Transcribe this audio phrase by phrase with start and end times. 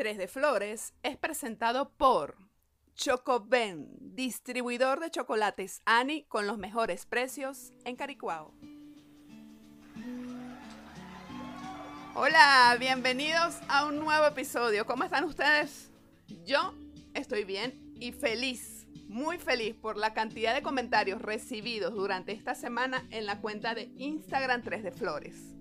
[0.00, 2.38] 3 de Flores es presentado por
[2.94, 8.54] Chocoben, distribuidor de chocolates Ani con los mejores precios en Caricuao.
[12.14, 14.86] Hola, bienvenidos a un nuevo episodio.
[14.86, 15.90] ¿Cómo están ustedes?
[16.46, 16.72] Yo
[17.12, 23.06] estoy bien y feliz, muy feliz por la cantidad de comentarios recibidos durante esta semana
[23.10, 25.59] en la cuenta de Instagram 3 de Flores.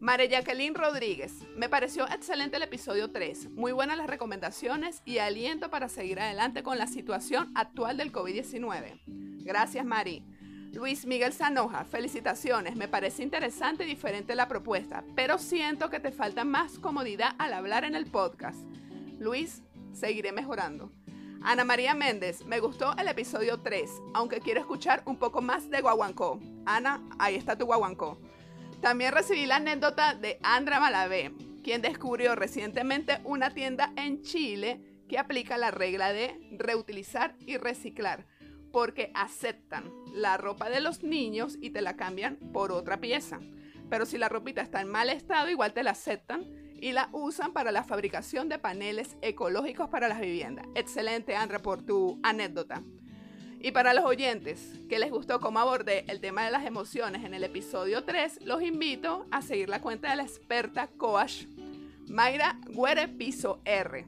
[0.00, 5.70] María Jacqueline Rodríguez, me pareció excelente el episodio 3, muy buenas las recomendaciones y aliento
[5.70, 9.00] para seguir adelante con la situación actual del COVID-19.
[9.42, 10.22] Gracias Mari.
[10.72, 16.12] Luis Miguel Sanoja, felicitaciones, me parece interesante y diferente la propuesta, pero siento que te
[16.12, 18.60] falta más comodidad al hablar en el podcast.
[19.18, 20.92] Luis, seguiré mejorando.
[21.42, 25.80] Ana María Méndez, me gustó el episodio 3, aunque quiero escuchar un poco más de
[25.80, 26.38] Guaguancó.
[26.66, 28.20] Ana, ahí está tu Guaguancó.
[28.80, 31.32] También recibí la anécdota de Andra Malavé,
[31.64, 38.26] quien descubrió recientemente una tienda en Chile que aplica la regla de reutilizar y reciclar,
[38.70, 43.40] porque aceptan la ropa de los niños y te la cambian por otra pieza.
[43.90, 46.44] Pero si la ropita está en mal estado, igual te la aceptan
[46.80, 50.66] y la usan para la fabricación de paneles ecológicos para las viviendas.
[50.76, 52.82] Excelente, Andra, por tu anécdota.
[53.60, 57.34] Y para los oyentes que les gustó cómo abordé el tema de las emociones en
[57.34, 61.44] el episodio 3, los invito a seguir la cuenta de la experta coach
[62.08, 64.04] Mayra Guere Piso R.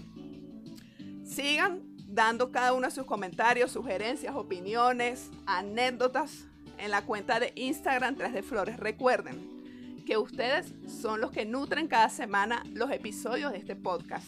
[1.24, 6.46] Sigan dando cada uno sus comentarios, sugerencias, opiniones, anécdotas
[6.78, 8.78] en la cuenta de Instagram 3 de Flores.
[8.78, 14.26] Recuerden que ustedes son los que nutren cada semana los episodios de este podcast.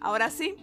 [0.00, 0.56] Ahora sí,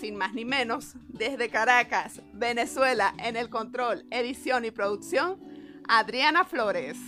[0.00, 5.38] sin más ni menos, desde Caracas, Venezuela, en el control, edición y producción,
[5.88, 6.98] Adriana Flores.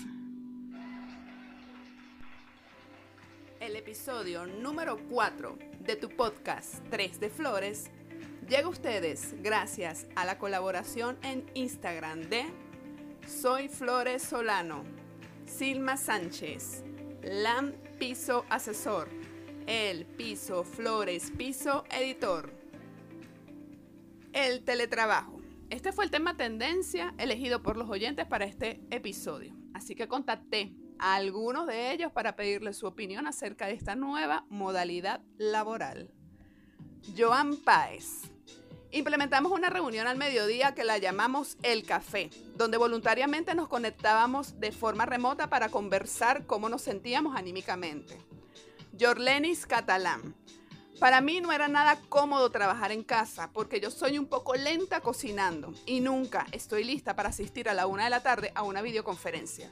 [3.60, 7.90] El episodio número 4 de tu podcast 3 de Flores
[8.48, 12.44] llega a ustedes gracias a la colaboración en Instagram de
[13.26, 14.84] Soy Flores Solano,
[15.46, 16.84] Silma Sánchez,
[17.22, 19.08] Lam Piso Asesor,
[19.66, 22.63] El Piso Flores Piso Editor
[24.34, 25.40] el teletrabajo.
[25.70, 29.54] Este fue el tema tendencia elegido por los oyentes para este episodio.
[29.72, 34.44] Así que contacté a algunos de ellos para pedirles su opinión acerca de esta nueva
[34.50, 36.10] modalidad laboral.
[37.16, 38.22] Joan Páez.
[38.90, 44.72] Implementamos una reunión al mediodía que la llamamos El Café, donde voluntariamente nos conectábamos de
[44.72, 48.18] forma remota para conversar cómo nos sentíamos anímicamente.
[48.98, 50.34] Jorlenis Catalán.
[51.00, 55.00] Para mí no era nada cómodo trabajar en casa porque yo soy un poco lenta
[55.00, 58.80] cocinando y nunca estoy lista para asistir a la una de la tarde a una
[58.80, 59.68] videoconferencia.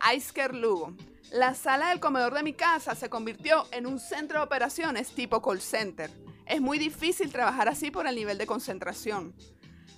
[0.00, 0.94] Aisker Lugo.
[1.30, 5.40] La sala del comedor de mi casa se convirtió en un centro de operaciones tipo
[5.40, 6.10] call center.
[6.46, 9.34] Es muy difícil trabajar así por el nivel de concentración.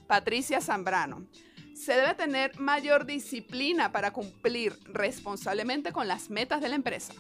[0.07, 1.27] Patricia Zambrano.
[1.75, 7.15] Se debe tener mayor disciplina para cumplir responsablemente con las metas de la empresa.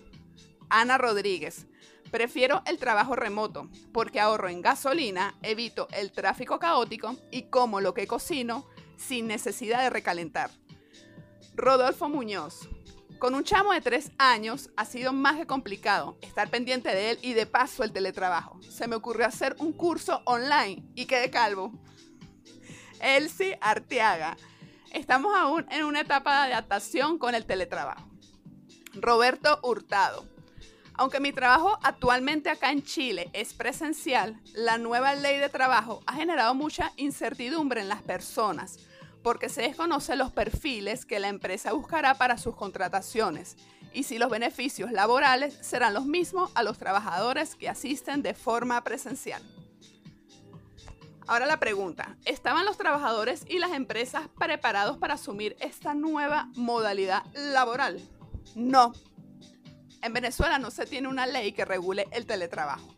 [0.69, 1.67] Ana Rodríguez.
[2.11, 7.95] Prefiero el trabajo remoto porque ahorro en gasolina, evito el tráfico caótico y como lo
[7.95, 10.51] que cocino sin necesidad de recalentar.
[11.55, 12.69] Rodolfo Muñoz.
[13.19, 17.19] Con un chamo de tres años ha sido más que complicado estar pendiente de él
[17.21, 18.61] y de paso el teletrabajo.
[18.63, 21.73] Se me ocurrió hacer un curso online y quedé calvo.
[23.01, 24.37] Elsie Arteaga.
[24.93, 28.09] Estamos aún en una etapa de adaptación con el teletrabajo.
[28.95, 30.38] Roberto Hurtado.
[30.99, 36.15] Aunque mi trabajo actualmente acá en Chile es presencial, la nueva ley de trabajo ha
[36.15, 38.81] generado mucha incertidumbre en las personas
[39.23, 43.57] porque se desconocen los perfiles que la empresa buscará para sus contrataciones
[43.93, 48.83] y si los beneficios laborales serán los mismos a los trabajadores que asisten de forma
[48.83, 49.43] presencial.
[51.29, 57.23] Ahora la pregunta, ¿estaban los trabajadores y las empresas preparados para asumir esta nueva modalidad
[57.35, 58.01] laboral?
[58.57, 58.93] No,
[60.09, 62.95] en Venezuela no se tiene una ley que regule el teletrabajo.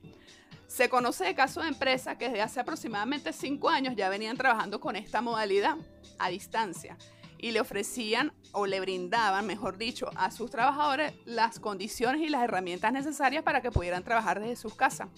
[0.69, 4.81] Se conoce de casos de empresas que desde hace aproximadamente cinco años ya venían trabajando
[4.81, 5.77] con esta modalidad
[6.21, 6.97] a distancia
[7.37, 12.45] y le ofrecían o le brindaban, mejor dicho, a sus trabajadores las condiciones y las
[12.45, 15.09] herramientas necesarias para que pudieran trabajar desde sus casas.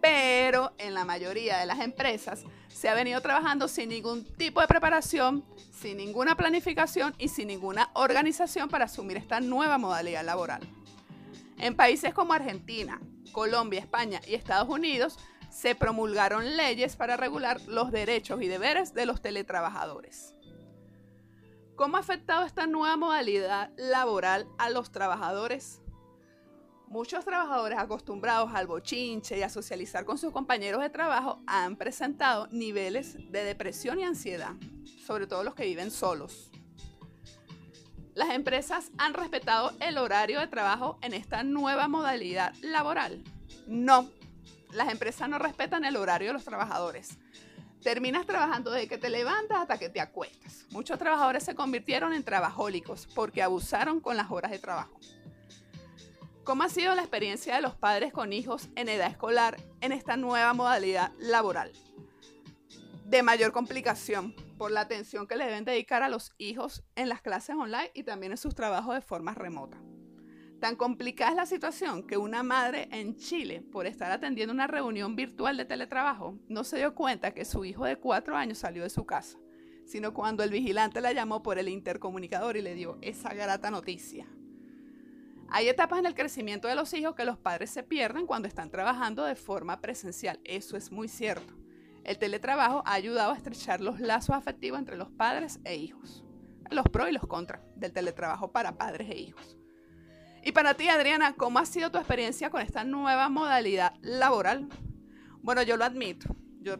[0.00, 4.68] Pero en la mayoría de las empresas se ha venido trabajando sin ningún tipo de
[4.68, 5.44] preparación,
[5.78, 10.77] sin ninguna planificación y sin ninguna organización para asumir esta nueva modalidad laboral.
[11.58, 13.00] En países como Argentina,
[13.32, 15.18] Colombia, España y Estados Unidos
[15.50, 20.34] se promulgaron leyes para regular los derechos y deberes de los teletrabajadores.
[21.74, 25.80] ¿Cómo ha afectado esta nueva modalidad laboral a los trabajadores?
[26.86, 32.46] Muchos trabajadores acostumbrados al bochinche y a socializar con sus compañeros de trabajo han presentado
[32.50, 34.54] niveles de depresión y ansiedad,
[35.04, 36.50] sobre todo los que viven solos.
[38.18, 43.22] Las empresas han respetado el horario de trabajo en esta nueva modalidad laboral.
[43.68, 44.10] No,
[44.72, 47.16] las empresas no respetan el horario de los trabajadores.
[47.80, 50.66] Terminas trabajando desde que te levantas hasta que te acuestas.
[50.70, 54.98] Muchos trabajadores se convirtieron en trabajólicos porque abusaron con las horas de trabajo.
[56.42, 60.16] ¿Cómo ha sido la experiencia de los padres con hijos en edad escolar en esta
[60.16, 61.70] nueva modalidad laboral?
[63.04, 67.22] De mayor complicación por la atención que le deben dedicar a los hijos en las
[67.22, 69.78] clases online y también en sus trabajos de forma remota.
[70.60, 75.14] Tan complicada es la situación que una madre en Chile, por estar atendiendo una reunión
[75.14, 78.90] virtual de teletrabajo, no se dio cuenta que su hijo de cuatro años salió de
[78.90, 79.38] su casa,
[79.86, 84.26] sino cuando el vigilante la llamó por el intercomunicador y le dio esa grata noticia.
[85.50, 88.70] Hay etapas en el crecimiento de los hijos que los padres se pierden cuando están
[88.70, 90.40] trabajando de forma presencial.
[90.44, 91.57] Eso es muy cierto.
[92.08, 96.24] El teletrabajo ha ayudado a estrechar los lazos afectivos entre los padres e hijos.
[96.70, 99.58] Los pros y los contras del teletrabajo para padres e hijos.
[100.42, 104.70] Y para ti, Adriana, ¿cómo ha sido tu experiencia con esta nueva modalidad laboral?
[105.42, 106.34] Bueno, yo lo admito.
[106.62, 106.76] Yo,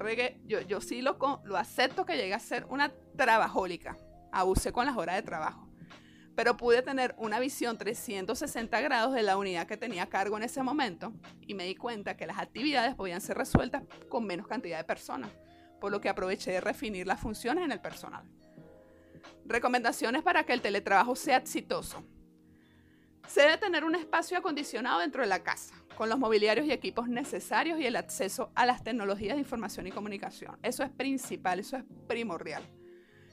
[0.47, 3.99] yo, yo sí lo, lo acepto que llegué a ser una trabajólica.
[4.33, 5.68] Abusé con las horas de trabajo
[6.39, 10.45] pero pude tener una visión 360 grados de la unidad que tenía a cargo en
[10.45, 14.79] ese momento y me di cuenta que las actividades podían ser resueltas con menos cantidad
[14.79, 15.33] de personas,
[15.81, 18.23] por lo que aproveché de refinir las funciones en el personal.
[19.47, 22.05] Recomendaciones para que el teletrabajo sea exitoso.
[23.27, 27.09] Se debe tener un espacio acondicionado dentro de la casa, con los mobiliarios y equipos
[27.09, 30.57] necesarios y el acceso a las tecnologías de información y comunicación.
[30.63, 32.63] Eso es principal, eso es primordial.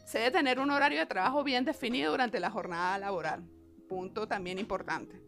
[0.05, 3.43] Se debe tener un horario de trabajo bien definido durante la jornada laboral.
[3.89, 5.21] Punto también importante.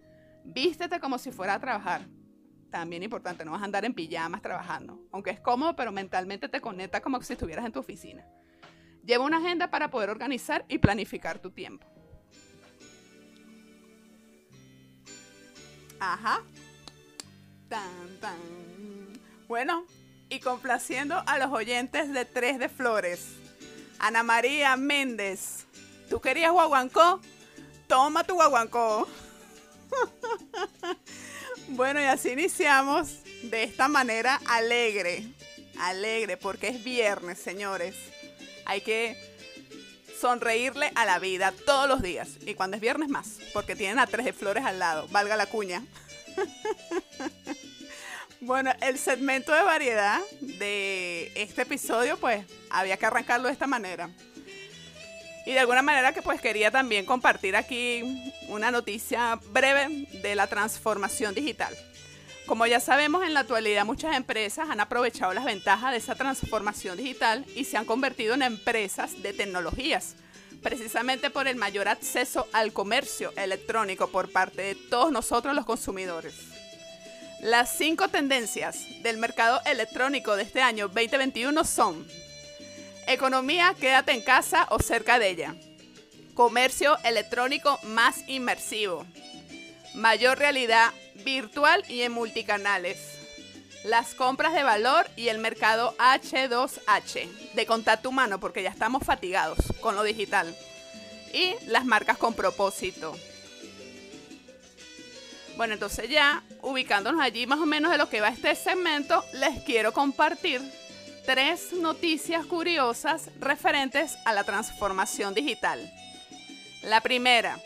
[0.43, 2.01] Vístete como si fuera a trabajar.
[2.69, 5.01] También importante, no vas a andar en pijamas trabajando.
[5.11, 8.23] Aunque es cómodo, pero mentalmente te conecta como si estuvieras en tu oficina.
[9.03, 11.87] Lleva una agenda para poder organizar y planificar tu tiempo.
[15.99, 16.43] Ajá.
[17.67, 18.37] Tan, tan.
[19.47, 19.85] Bueno,
[20.29, 23.46] y complaciendo a los oyentes de Tres de Flores.
[23.99, 25.65] Ana María Méndez,
[26.09, 27.19] ¿tú querías guaguancó?
[27.87, 29.07] Toma tu guaguancó.
[31.69, 35.27] bueno, y así iniciamos de esta manera alegre.
[35.79, 37.95] Alegre, porque es viernes, señores.
[38.65, 39.17] Hay que
[40.19, 42.29] sonreírle a la vida todos los días.
[42.45, 45.45] Y cuando es viernes más, porque tienen a tres de flores al lado, valga la
[45.45, 45.83] cuña.
[48.39, 54.11] Bueno, el segmento de variedad de este episodio, pues había que arrancarlo de esta manera.
[55.45, 58.03] Y de alguna manera que pues quería también compartir aquí
[58.47, 61.75] una noticia breve de la transformación digital.
[62.45, 66.95] Como ya sabemos, en la actualidad muchas empresas han aprovechado las ventajas de esa transformación
[66.95, 70.15] digital y se han convertido en empresas de tecnologías,
[70.61, 76.56] precisamente por el mayor acceso al comercio electrónico por parte de todos nosotros los consumidores.
[77.41, 82.07] Las cinco tendencias del mercado electrónico de este año 2021 son
[83.05, 85.55] Economía, quédate en casa o cerca de ella.
[86.33, 89.05] Comercio electrónico más inmersivo.
[89.93, 90.91] Mayor realidad
[91.23, 92.97] virtual y en multicanales.
[93.83, 99.59] Las compras de valor y el mercado H2H, de contacto humano, porque ya estamos fatigados
[99.79, 100.53] con lo digital.
[101.33, 103.15] Y las marcas con propósito.
[105.55, 109.61] Bueno, entonces ya ubicándonos allí más o menos de lo que va este segmento, les
[109.63, 110.61] quiero compartir
[111.25, 115.91] tres noticias curiosas referentes a la transformación digital.
[116.83, 117.59] La primera,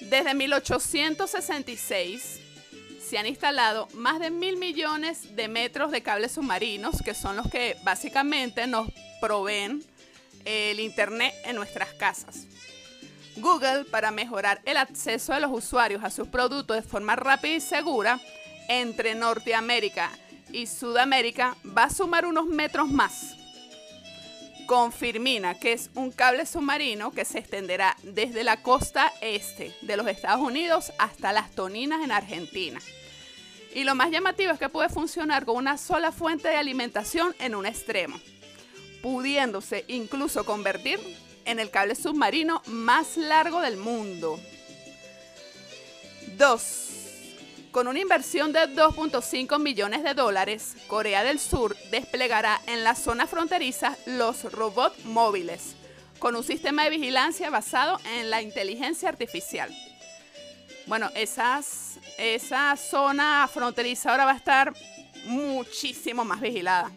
[0.00, 2.40] desde 1866
[3.00, 7.48] se han instalado más de mil millones de metros de cables submarinos, que son los
[7.48, 9.82] que básicamente nos proveen
[10.44, 12.46] el Internet en nuestras casas.
[13.40, 17.60] Google, para mejorar el acceso de los usuarios a sus productos de forma rápida y
[17.60, 18.20] segura,
[18.68, 20.10] entre Norteamérica
[20.52, 23.36] y Sudamérica, va a sumar unos metros más.
[24.66, 30.06] Confirmina que es un cable submarino que se extenderá desde la costa este de los
[30.06, 32.80] Estados Unidos hasta las Toninas en Argentina.
[33.74, 37.54] Y lo más llamativo es que puede funcionar con una sola fuente de alimentación en
[37.54, 38.20] un extremo,
[39.02, 40.98] pudiéndose incluso convertir
[41.48, 44.38] en el cable submarino más largo del mundo.
[46.36, 46.84] 2.
[47.70, 53.26] Con una inversión de 2.5 millones de dólares, Corea del Sur desplegará en la zona
[53.26, 55.74] fronteriza los robots móviles,
[56.18, 59.74] con un sistema de vigilancia basado en la inteligencia artificial.
[60.86, 61.62] Bueno, esa
[62.76, 64.72] zona fronteriza ahora va a estar
[65.24, 66.90] muchísimo más vigilada.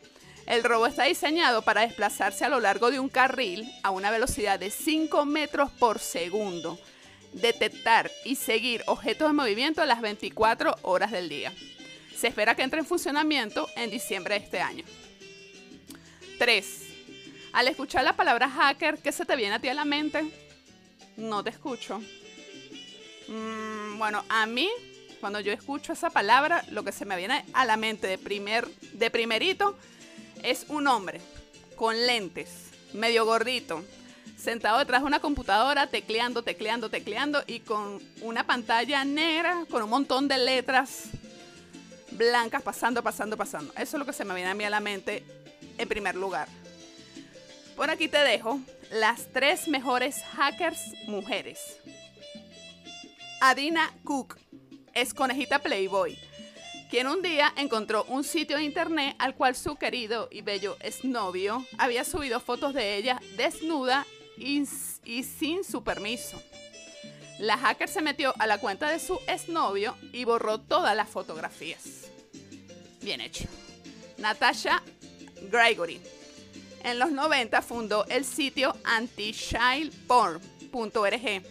[0.48, 4.60] El robo está diseñado para desplazarse a lo largo de un carril a una velocidad
[4.60, 6.80] de 5 metros por segundo,
[7.34, 11.54] detectar y seguir objetos de movimiento a las 24 horas del día.
[12.16, 14.84] Se espera que entre en funcionamiento en diciembre de este año.
[16.38, 16.82] 3.
[17.54, 20.24] Al escuchar la palabra hacker, ¿qué se te viene a ti a la mente?
[21.18, 22.02] No te escucho.
[23.28, 24.70] Mm, bueno, a mí,
[25.20, 28.68] cuando yo escucho esa palabra, lo que se me viene a la mente de, primer,
[28.94, 29.78] de primerito
[30.44, 31.22] es un hombre
[31.76, 32.50] con lentes,
[32.94, 33.84] medio gordito,
[34.38, 39.90] sentado detrás de una computadora, tecleando, tecleando, tecleando y con una pantalla negra con un
[39.90, 41.06] montón de letras
[42.12, 43.72] blancas pasando, pasando, pasando.
[43.74, 45.24] Eso es lo que se me viene a mí a la mente
[45.78, 46.48] en primer lugar.
[47.76, 48.60] Por aquí te dejo
[48.92, 51.78] las tres mejores hackers mujeres.
[53.40, 54.38] Adina Cook
[54.94, 56.18] es conejita Playboy,
[56.92, 61.66] quien un día encontró un sitio de internet al cual su querido y bello exnovio
[61.78, 64.06] había subido fotos de ella desnuda
[64.36, 66.44] y, sin su permiso.
[67.40, 72.10] La hacker se metió a la cuenta de su exnovio y borró todas las fotografías.
[73.02, 73.46] Bien hecho.
[74.18, 74.84] Natasha
[75.50, 76.02] Gregory.
[76.84, 81.42] En los 90 fundó el sitio antichildporn.org,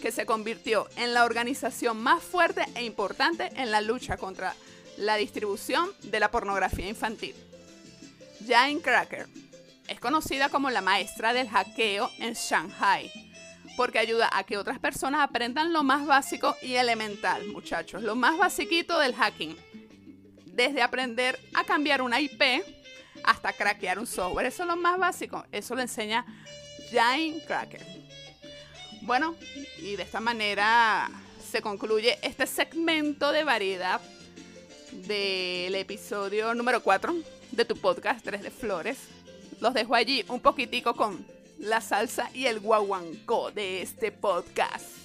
[0.00, 4.54] que se convirtió en la organización más fuerte e importante en la lucha contra
[4.96, 7.34] la distribución de la pornografía infantil.
[8.46, 9.26] Jane Cracker
[9.88, 13.10] es conocida como la maestra del hackeo en Shanghai,
[13.76, 18.38] porque ayuda a que otras personas aprendan lo más básico y elemental, muchachos, lo más
[18.38, 19.56] basiquito del hacking
[20.54, 22.62] desde aprender a cambiar una IP
[23.24, 24.46] hasta craquear un software.
[24.46, 25.44] Eso es lo más básico.
[25.50, 26.24] Eso lo enseña
[26.90, 27.84] Jane Cracker.
[29.02, 29.36] Bueno,
[29.78, 31.10] y de esta manera
[31.50, 34.00] se concluye este segmento de variedad
[35.06, 37.14] del episodio número 4
[37.52, 38.98] de tu podcast 3 de Flores.
[39.60, 41.26] Los dejo allí un poquitico con
[41.58, 45.04] la salsa y el guaguancó de este podcast.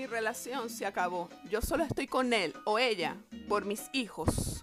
[0.00, 1.28] mi relación se acabó.
[1.50, 4.62] Yo solo estoy con él o ella por mis hijos.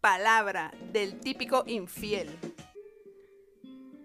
[0.00, 2.28] Palabra del típico infiel.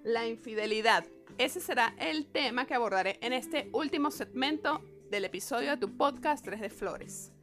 [0.04, 1.06] La infidelidad.
[1.38, 6.46] Ese será el tema que abordaré en este último segmento del episodio de tu podcast
[6.46, 7.34] 3 de Flores.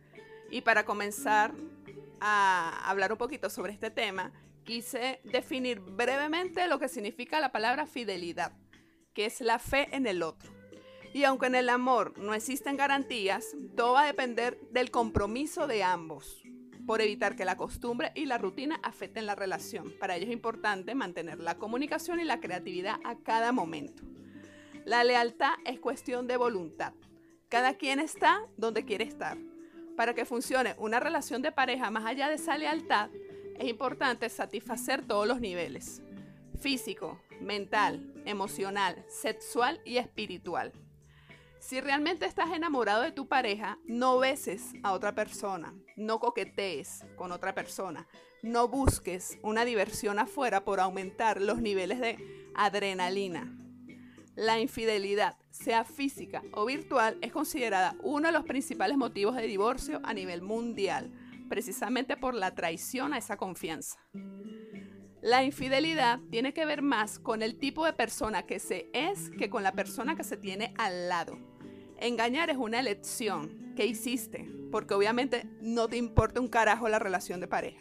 [0.51, 1.53] Y para comenzar
[2.19, 4.33] a hablar un poquito sobre este tema,
[4.65, 8.53] quise definir brevemente lo que significa la palabra fidelidad,
[9.13, 10.51] que es la fe en el otro.
[11.13, 13.45] Y aunque en el amor no existen garantías,
[13.77, 16.43] todo va a depender del compromiso de ambos
[16.87, 19.93] por evitar que la costumbre y la rutina afecten la relación.
[19.99, 24.03] Para ello es importante mantener la comunicación y la creatividad a cada momento.
[24.85, 26.93] La lealtad es cuestión de voluntad.
[27.49, 29.39] Cada quien está donde quiere estar.
[29.97, 33.11] Para que funcione una relación de pareja más allá de esa lealtad,
[33.59, 36.03] es importante satisfacer todos los niveles.
[36.61, 40.73] Físico, mental, emocional, sexual y espiritual.
[41.62, 47.31] Si realmente estás enamorado de tu pareja, no beses a otra persona, no coquetees con
[47.31, 48.09] otra persona,
[48.42, 53.57] no busques una diversión afuera por aumentar los niveles de adrenalina.
[54.35, 60.00] La infidelidad, sea física o virtual, es considerada uno de los principales motivos de divorcio
[60.02, 61.12] a nivel mundial,
[61.49, 64.00] precisamente por la traición a esa confianza.
[65.23, 69.49] La infidelidad tiene que ver más con el tipo de persona que se es que
[69.49, 71.52] con la persona que se tiene al lado.
[72.03, 77.39] Engañar es una elección que hiciste, porque obviamente no te importa un carajo la relación
[77.39, 77.81] de pareja.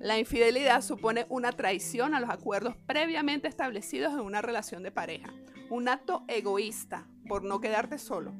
[0.00, 5.32] La infidelidad supone una traición a los acuerdos previamente establecidos en una relación de pareja,
[5.70, 8.36] un acto egoísta por no quedarte solo.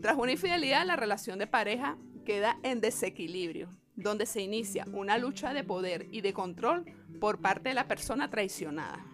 [0.00, 5.52] Tras una infidelidad, la relación de pareja queda en desequilibrio, donde se inicia una lucha
[5.52, 6.86] de poder y de control
[7.20, 9.04] por parte de la persona traicionada.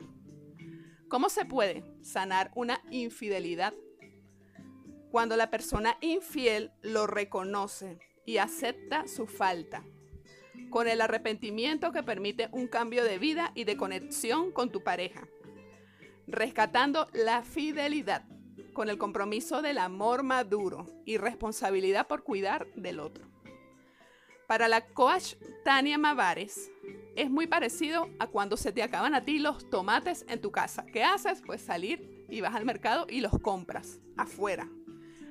[1.09, 3.75] ¿Cómo se puede sanar una infidelidad
[5.11, 9.85] cuando la persona infiel lo reconoce y acepta su falta,
[10.71, 15.27] con el arrepentimiento que permite un cambio de vida y de conexión con tu pareja,
[16.27, 18.25] rescatando la fidelidad
[18.73, 23.29] con el compromiso del amor maduro y responsabilidad por cuidar del otro.
[24.47, 26.71] Para la coach Tania Mavares,
[27.17, 30.85] es muy parecido a cuando se te acaban a ti los tomates en tu casa.
[30.87, 31.43] ¿Qué haces?
[31.45, 34.69] Pues salir y vas al mercado y los compras afuera,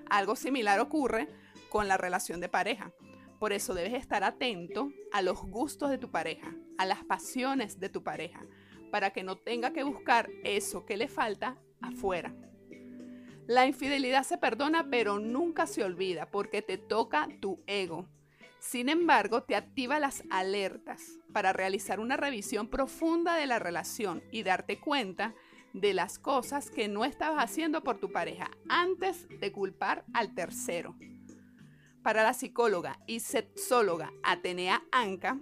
[0.10, 1.28] algo similar ocurre
[1.70, 2.92] con la relación de pareja.
[3.40, 7.90] Por eso debes estar atento a los gustos de tu pareja, a las pasiones de
[7.90, 8.46] tu pareja,
[8.92, 12.36] para que no tenga que buscar eso que le falta afuera.
[13.48, 18.08] La infidelidad se perdona pero nunca se olvida porque te toca tu ego.
[18.60, 24.44] Sin embargo, te activa las alertas para realizar una revisión profunda de la relación y
[24.44, 25.34] darte cuenta
[25.74, 30.96] de las cosas que no estabas haciendo por tu pareja antes de culpar al tercero.
[32.02, 35.38] Para la psicóloga y sexóloga Atenea Anca,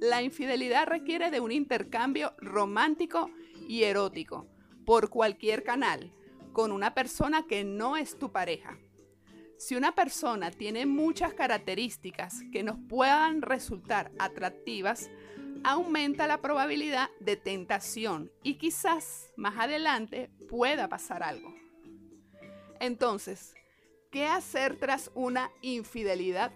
[0.00, 3.30] la infidelidad requiere de un intercambio romántico
[3.66, 4.46] y erótico
[4.84, 6.12] por cualquier canal
[6.52, 8.78] con una persona que no es tu pareja.
[9.58, 15.10] Si una persona tiene muchas características que nos puedan resultar atractivas,
[15.64, 21.54] aumenta la probabilidad de tentación y quizás más adelante pueda pasar algo.
[22.80, 23.54] Entonces,
[24.10, 26.52] ¿qué hacer tras una infidelidad?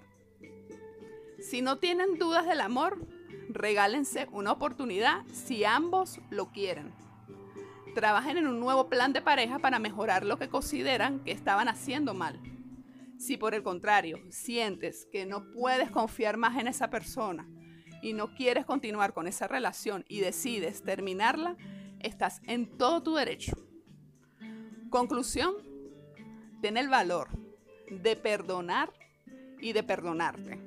[1.40, 3.06] Si no tienen dudas del amor,
[3.48, 6.92] regálense una oportunidad si ambos lo quieren.
[7.94, 12.14] Trabajen en un nuevo plan de pareja para mejorar lo que consideran que estaban haciendo
[12.14, 12.40] mal.
[13.18, 17.46] Si por el contrario sientes que no puedes confiar más en esa persona
[18.02, 21.56] y no quieres continuar con esa relación y decides terminarla,
[22.00, 23.52] estás en todo tu derecho.
[24.90, 25.54] Conclusión,
[26.60, 27.28] ten el valor
[27.90, 28.92] de perdonar
[29.60, 30.58] y de perdonarte.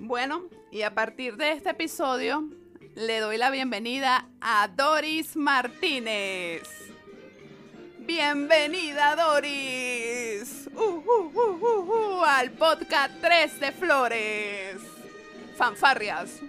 [0.00, 2.48] Bueno, y a partir de este episodio
[2.94, 6.62] le doy la bienvenida a Doris Martínez.
[8.00, 11.02] Bienvenida Doris uh,
[11.34, 14.76] uh, uh, al podcast 3 de Flores.
[15.56, 16.40] Fanfarrias.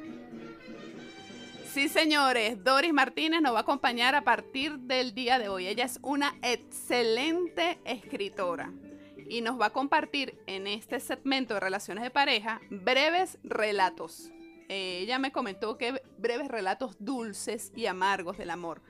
[1.74, 5.68] Sí, señores, Doris Martínez nos va a acompañar a partir del día de hoy.
[5.68, 8.72] Ella es una excelente escritora
[9.28, 14.32] y nos va a compartir en este segmento de relaciones de pareja breves relatos.
[14.68, 18.82] Ella me comentó que breves relatos dulces y amargos del amor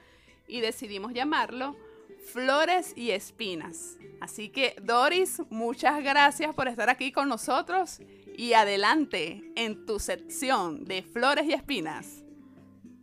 [0.48, 1.78] y decidimos llamarlo
[2.20, 3.98] Flores y Espinas.
[4.22, 8.00] Así que Doris, muchas gracias por estar aquí con nosotros
[8.38, 12.24] y adelante en tu sección de Flores y Espinas.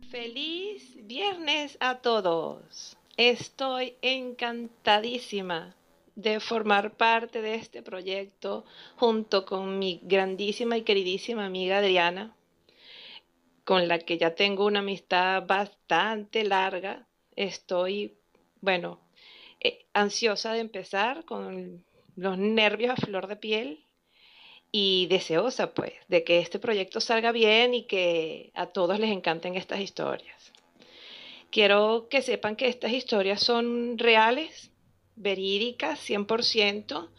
[0.09, 2.97] Feliz viernes a todos.
[3.17, 5.75] Estoy encantadísima
[6.15, 12.35] de formar parte de este proyecto junto con mi grandísima y queridísima amiga Adriana,
[13.63, 17.07] con la que ya tengo una amistad bastante larga.
[17.35, 18.17] Estoy,
[18.61, 18.99] bueno,
[19.59, 21.83] eh, ansiosa de empezar con
[22.15, 23.85] los nervios a flor de piel
[24.71, 29.55] y deseosa pues de que este proyecto salga bien y que a todos les encanten
[29.55, 30.51] estas historias.
[31.49, 34.71] Quiero que sepan que estas historias son reales,
[35.15, 37.09] verídicas 100%.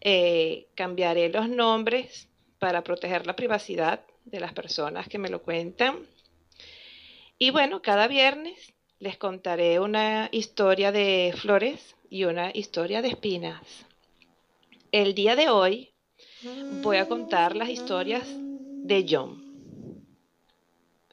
[0.00, 6.06] Eh, cambiaré los nombres para proteger la privacidad de las personas que me lo cuentan.
[7.38, 13.60] Y bueno, cada viernes les contaré una historia de flores y una historia de espinas.
[14.90, 15.90] El día de hoy
[16.82, 20.04] voy a contar las historias de John.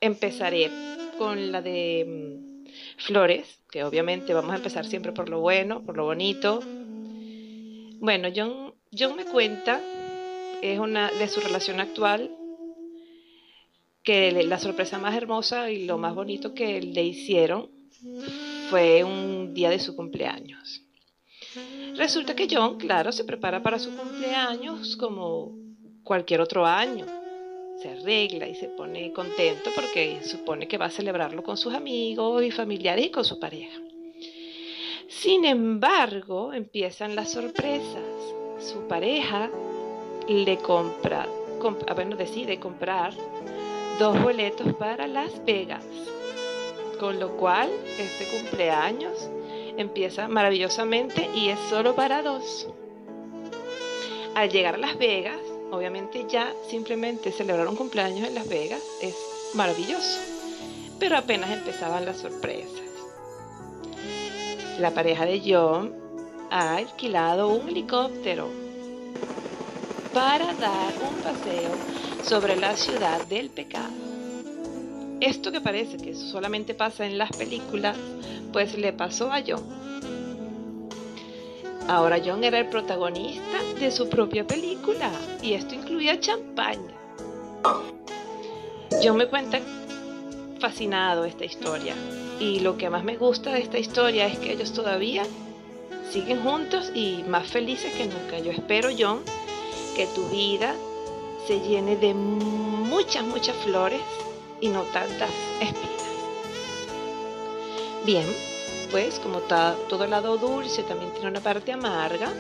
[0.02, 0.72] Empezaré
[1.20, 2.66] con la de mm,
[2.98, 6.62] flores, que obviamente vamos a empezar siempre por lo bueno, por lo bonito.
[8.00, 9.80] Bueno, John, John me cuenta,
[10.62, 12.36] es una de su relación actual,
[14.02, 17.75] que la sorpresa más hermosa y lo más bonito que le hicieron
[18.70, 20.82] fue un día de su cumpleaños.
[21.96, 25.56] Resulta que John, claro, se prepara para su cumpleaños como
[26.04, 27.06] cualquier otro año
[27.82, 32.44] se arregla y se pone contento porque supone que va a celebrarlo con sus amigos
[32.44, 33.80] y familiares y con su pareja.
[35.08, 38.04] Sin embargo, empiezan las sorpresas.
[38.60, 39.52] Su pareja
[40.28, 41.28] le compra,
[41.88, 43.14] ah, bueno, decide comprar
[44.00, 45.86] dos boletos para Las Vegas,
[46.96, 49.30] con lo cual este cumpleaños
[49.78, 52.68] empieza maravillosamente y es solo para dos.
[54.36, 55.40] Al llegar a Las Vegas,
[55.72, 59.16] Obviamente ya simplemente celebrar un cumpleaños en Las Vegas es
[59.56, 60.20] maravilloso,
[61.00, 62.82] pero apenas empezaban las sorpresas.
[64.80, 65.94] La pareja de John
[66.52, 68.48] ha alquilado un helicóptero
[70.14, 71.72] para dar un paseo
[72.24, 74.15] sobre la ciudad del pecado.
[75.22, 77.98] Esto que parece que solamente pasa en las películas,
[78.52, 79.86] pues le pasó a John
[81.88, 85.12] Ahora John era el protagonista de su propia película
[85.44, 86.96] y esto incluía champaña.
[89.04, 89.60] John me cuenta
[90.60, 91.94] fascinado esta historia
[92.40, 95.24] y lo que más me gusta de esta historia es que ellos todavía
[96.12, 98.40] siguen juntos y más felices que nunca.
[98.40, 99.20] Yo espero, John,
[99.96, 100.74] que tu vida
[101.46, 104.02] se llene de muchas, muchas flores
[104.66, 105.90] y no tantas espinas.
[108.04, 108.26] Bien,
[108.90, 112.34] pues como está todo el lado dulce también tiene una parte amarga,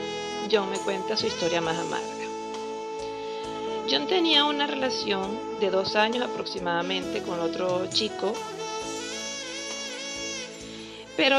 [0.52, 2.26] John me cuenta su historia más amarga.
[3.90, 8.34] John tenía una relación de dos años aproximadamente con otro chico,
[11.16, 11.38] pero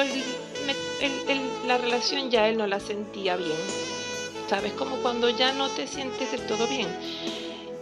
[1.67, 3.59] la relación ya él no la sentía bien.
[4.49, 4.73] ¿Sabes?
[4.75, 6.87] Como cuando ya no te sientes del todo bien.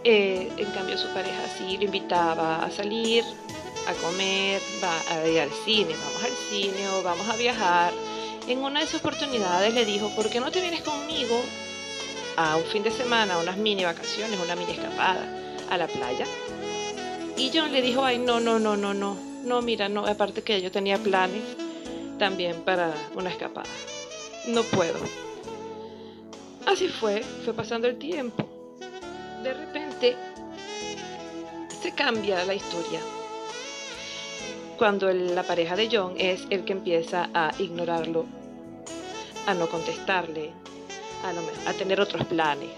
[0.07, 3.23] Eh, en cambio su pareja sí lo invitaba a salir,
[3.87, 4.61] a comer,
[5.09, 7.91] a ir al cine, vamos al cine o vamos a viajar.
[8.47, 11.41] En una de esas oportunidades le dijo, ¿por qué no te vienes conmigo
[12.37, 15.27] a un fin de semana, unas mini vacaciones, una mini escapada
[15.71, 16.27] a la playa?
[17.35, 20.61] Y John le dijo, ay, no, no, no, no, no, no, mira, no, aparte que
[20.61, 21.41] yo tenía planes
[22.19, 23.69] también para una escapada.
[24.49, 24.99] No puedo.
[26.67, 28.47] Así fue, fue pasando el tiempo.
[29.41, 29.84] De repente
[31.81, 32.99] se cambia la historia
[34.77, 38.25] cuando la pareja de John es el que empieza a ignorarlo,
[39.45, 40.51] a no contestarle,
[41.65, 42.69] a, tener otros planes.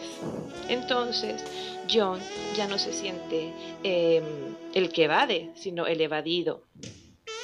[0.69, 1.43] Entonces,
[1.91, 2.19] John
[2.55, 3.51] ya no se siente
[3.83, 4.23] em,
[4.73, 6.63] el que evade, sino el evadido.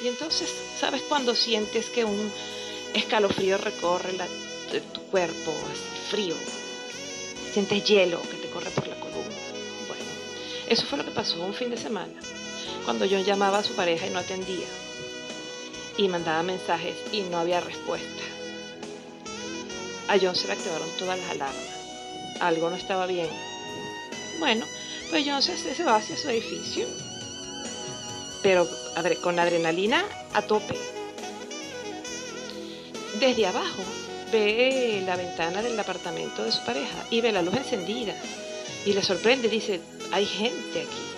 [0.02, 2.30] Y entonces, ¿sabes cuando sientes que un
[2.94, 4.12] escalofrío recorre
[4.92, 6.34] tu cuerpo, así frío?
[7.52, 9.43] Sientes hielo que te corre por la columna.
[10.68, 12.12] Eso fue lo que pasó un fin de semana
[12.84, 14.66] cuando John llamaba a su pareja y no atendía.
[15.96, 18.22] Y mandaba mensajes y no había respuesta.
[20.08, 21.68] A John se le activaron todas las alarmas.
[22.40, 23.28] Algo no estaba bien.
[24.38, 24.66] Bueno,
[25.10, 26.86] pues John se, se va hacia su edificio.
[28.42, 28.68] Pero
[29.22, 30.76] con adrenalina a tope.
[33.18, 33.82] Desde abajo
[34.32, 38.14] ve la ventana del apartamento de su pareja y ve la luz encendida.
[38.86, 39.80] Y le sorprende, dice,
[40.12, 41.14] hay gente aquí.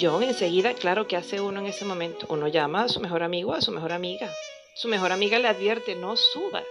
[0.00, 2.26] John enseguida, claro, que hace uno en ese momento?
[2.28, 4.30] Uno llama a su mejor amigo, a su mejor amiga.
[4.74, 6.64] Su mejor amiga le advierte, no subas,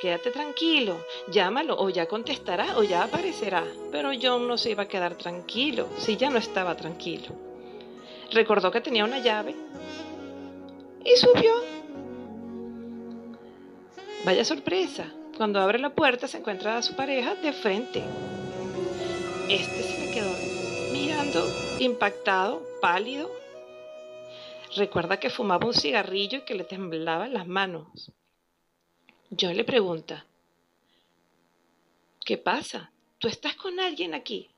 [0.00, 3.64] quédate tranquilo, llámalo o ya contestará o ya aparecerá.
[3.92, 7.28] Pero John no se iba a quedar tranquilo, si ya no estaba tranquilo.
[8.32, 9.54] Recordó que tenía una llave
[11.04, 11.52] y subió.
[14.24, 18.02] Vaya sorpresa, cuando abre la puerta se encuentra a su pareja de frente.
[19.48, 20.34] Este se le quedó
[20.92, 21.46] mirando,
[21.78, 23.30] impactado, pálido.
[24.74, 28.12] Recuerda que fumaba un cigarrillo y que le temblaban las manos.
[29.30, 30.26] Yo le pregunta,
[32.24, 32.90] ¿qué pasa?
[33.18, 34.50] ¿Tú estás con alguien aquí?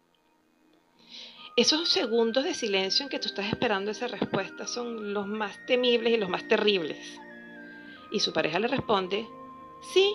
[1.57, 6.15] Esos segundos de silencio en que tú estás esperando esa respuesta son los más temibles
[6.15, 7.21] y los más terribles.
[8.11, 9.27] Y su pareja le responde,
[9.93, 10.15] sí.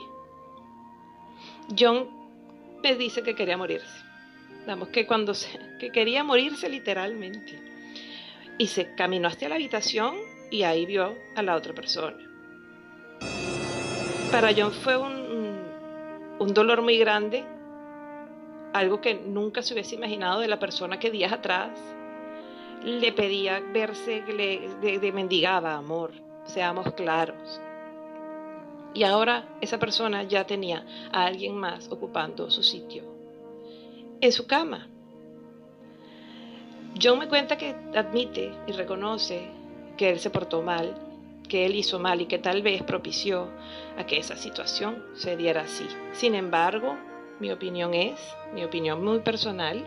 [1.77, 2.09] John
[2.83, 4.03] me dice que quería morirse.
[4.67, 7.59] Vamos, que cuando se, que quería morirse literalmente.
[8.57, 10.15] Y se caminó hacia la habitación
[10.51, 12.17] y ahí vio a la otra persona.
[14.31, 15.65] Para John fue un,
[16.39, 17.43] un dolor muy grande,
[18.73, 21.71] algo que nunca se hubiese imaginado de la persona que días atrás
[22.83, 26.11] le pedía verse, le, le mendigaba amor,
[26.45, 27.59] seamos claros.
[28.95, 33.03] Y ahora esa persona ya tenía a alguien más ocupando su sitio
[34.21, 34.87] en su cama.
[37.01, 39.49] John me cuenta que admite y reconoce
[39.97, 40.95] que él se portó mal,
[41.49, 43.49] que él hizo mal y que tal vez propició
[43.97, 45.87] a que esa situación se diera así.
[46.13, 46.97] Sin embargo,
[47.39, 48.19] mi opinión es,
[48.53, 49.85] mi opinión muy personal,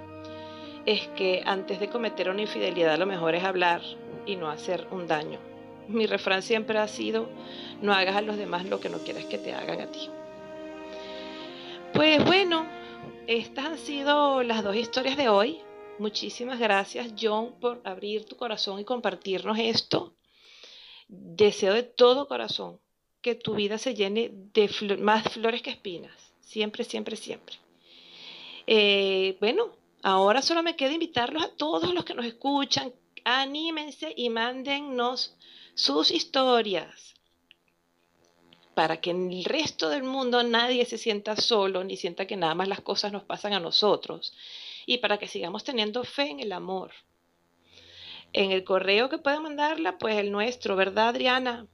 [0.85, 3.81] es que antes de cometer una infidelidad lo mejor es hablar
[4.27, 5.39] y no hacer un daño.
[5.89, 7.29] Mi refrán siempre ha sido,
[7.81, 10.11] no hagas a los demás lo que no quieres que te hagan a ti.
[11.95, 12.67] Pues bueno,
[13.27, 15.61] estas han sido las dos historias de hoy.
[15.99, 20.15] Muchísimas gracias, John, por abrir tu corazón y compartirnos esto.
[21.09, 22.79] Deseo de todo corazón
[23.21, 26.13] que tu vida se llene de más flores que espinas.
[26.41, 27.57] Siempre, siempre, siempre.
[28.67, 29.73] Eh, bueno,
[30.03, 32.93] ahora solo me queda invitarlos a todos los que nos escuchan.
[33.25, 35.35] Anímense y mándennos
[35.79, 37.15] sus historias
[38.75, 42.57] para que en el resto del mundo nadie se sienta solo ni sienta que nada
[42.57, 44.35] más las cosas nos pasan a nosotros
[44.87, 46.91] y para que sigamos teniendo fe en el amor.
[48.33, 51.69] En el correo que pueden mandarla, pues el nuestro, ¿verdad, Adriana?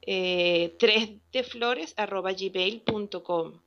[0.00, 3.60] Eh, 3 de flores arroba gmail.com.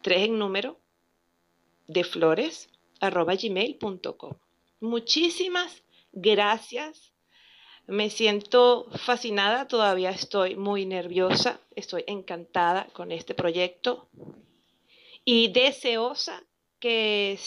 [0.00, 0.78] Tres en número
[1.88, 4.34] de flores arroba gmail.com.
[4.78, 5.82] Muchísimas
[6.12, 7.11] gracias
[7.86, 14.08] me siento fascinada, todavía estoy muy nerviosa, estoy encantada con este proyecto
[15.24, 16.42] y deseosa
[16.78, 17.38] que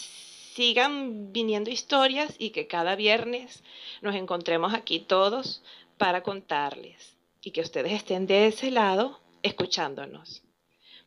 [0.53, 3.63] sigan viniendo historias y que cada viernes
[4.01, 5.61] nos encontremos aquí todos
[5.97, 10.43] para contarles y que ustedes estén de ese lado escuchándonos.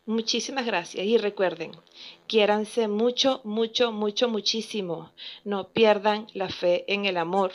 [0.06, 1.72] Muchísimas gracias y recuerden,
[2.26, 5.12] quiéranse mucho, mucho, mucho, muchísimo.
[5.44, 7.52] No pierdan la fe en el amor.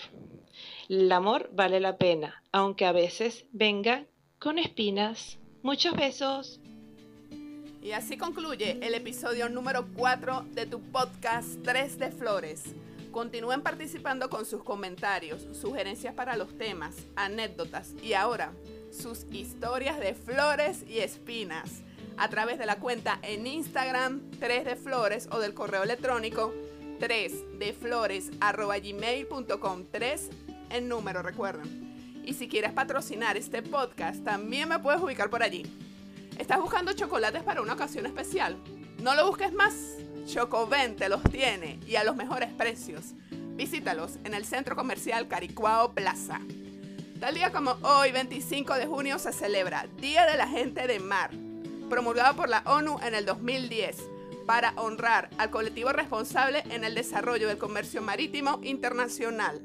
[0.90, 4.06] El amor vale la pena, aunque a veces venga
[4.38, 5.40] con espinas.
[5.62, 6.60] Muchos besos.
[7.82, 12.76] Y así concluye el episodio número 4 de tu podcast 3 de Flores.
[13.12, 18.52] Continúen participando con sus comentarios, sugerencias para los temas, anécdotas y ahora
[18.92, 21.82] sus historias de flores y espinas
[22.18, 26.54] a través de la cuenta en Instagram 3 de flores o del correo electrónico
[27.00, 30.30] 3 de flores gmail.com 3
[30.74, 35.66] en número recuerden y si quieres patrocinar este podcast también me puedes ubicar por allí
[36.40, 38.58] ¿Estás buscando chocolates para una ocasión especial?
[39.02, 39.76] No lo busques más.
[40.26, 43.14] Chocoven te los tiene y a los mejores precios.
[43.56, 46.42] Visítalos en el centro comercial Caricuao Plaza.
[47.20, 51.30] Tal día como hoy, 25 de junio, se celebra Día de la Gente de Mar,
[51.90, 53.98] promulgado por la ONU en el 2010
[54.48, 59.62] para honrar al colectivo responsable en el desarrollo del comercio marítimo internacional.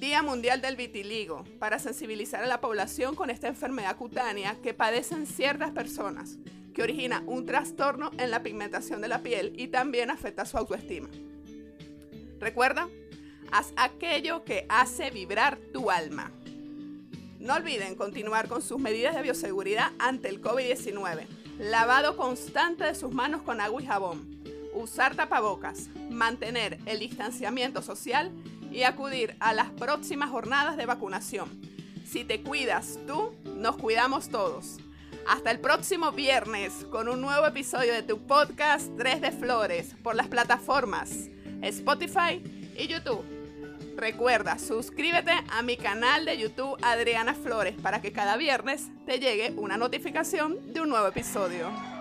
[0.00, 5.26] Día Mundial del Vitiligo, para sensibilizar a la población con esta enfermedad cutánea que padecen
[5.26, 6.38] ciertas personas,
[6.72, 11.10] que origina un trastorno en la pigmentación de la piel y también afecta su autoestima.
[12.38, 12.88] Recuerda,
[13.52, 16.32] haz aquello que hace vibrar tu alma.
[17.38, 21.26] No olviden continuar con sus medidas de bioseguridad ante el COVID-19.
[21.58, 24.42] Lavado constante de sus manos con agua y jabón.
[24.72, 25.90] Usar tapabocas.
[26.08, 28.32] Mantener el distanciamiento social
[28.70, 31.48] y acudir a las próximas jornadas de vacunación.
[32.04, 34.78] Si te cuidas tú, nos cuidamos todos.
[35.28, 40.14] Hasta el próximo viernes con un nuevo episodio de tu podcast 3 de Flores por
[40.14, 41.28] las plataformas
[41.62, 42.42] Spotify
[42.76, 43.24] y YouTube.
[43.96, 49.52] Recuerda, suscríbete a mi canal de YouTube Adriana Flores para que cada viernes te llegue
[49.56, 51.99] una notificación de un nuevo episodio.